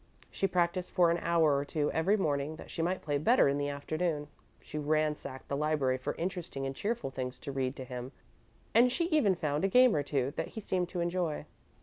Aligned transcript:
She 0.31 0.47
practised 0.47 0.89
for 0.89 1.11
an 1.11 1.19
hour 1.19 1.55
or 1.55 1.63
two 1.63 1.91
every 1.91 2.17
morning 2.17 2.55
that 2.55 2.71
she 2.71 2.81
might 2.81 3.03
play 3.03 3.19
better 3.19 3.47
in 3.47 3.59
the 3.59 3.69
afternoon, 3.69 4.29
she 4.59 4.79
ransacked 4.79 5.47
the 5.47 5.55
library 5.55 5.99
for 5.99 6.15
interesting 6.15 6.65
and 6.65 6.75
cheerful 6.75 7.11
things 7.11 7.37
to 7.37 7.51
read 7.51 7.75
to 7.75 7.85
him, 7.85 8.11
and 8.73 8.91
she 8.91 9.05
even 9.09 9.35
found 9.35 9.63
a 9.63 9.67
game 9.67 9.95
or 9.95 10.01
two 10.01 10.33
that 10.37 10.47
he 10.57 10.59
seemed 10.59 10.89
to 10.89 11.01
enjoy. 11.01 11.45